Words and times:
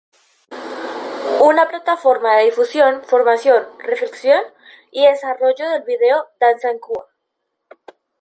Una 1.41 1.69
plataforma 1.69 2.35
de 2.35 2.45
difusión, 2.45 3.03
formación, 3.03 3.65
reflexión 3.77 4.41
y 4.91 5.05
desarrollo 5.05 5.69
del 5.69 5.83
video 5.83 6.25
danza 6.39 6.71
en 6.71 6.79
Cuba. 6.79 7.05